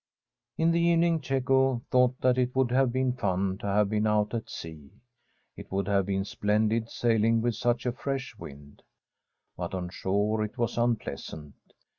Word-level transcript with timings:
In 0.57 0.71
the 0.71 0.81
evening 0.81 1.21
Cecco 1.21 1.83
thought 1.91 2.19
that 2.21 2.39
it 2.39 2.55
would 2.55 2.71
have 2.71 2.91
been 2.91 3.13
fun 3.13 3.59
to 3.59 3.67
have 3.67 3.87
been 3.87 4.07
out 4.07 4.33
at 4.33 4.49
sea. 4.49 4.89
It 5.55 5.71
would 5.71 5.85
From 5.85 5.93
a 5.93 5.93
SWEDISH 5.93 5.93
HOMESTEAD 5.93 5.93
have 5.93 6.05
been 6.07 6.25
splendid 6.25 6.89
sailing 6.89 7.41
with 7.43 7.53
such 7.53 7.85
a 7.85 7.91
fresh 7.91 8.33
wind. 8.35 8.81
But 9.55 9.75
on 9.75 9.89
shore 9.89 10.43
it 10.43 10.57
was 10.57 10.79
unpleasant. 10.79 11.53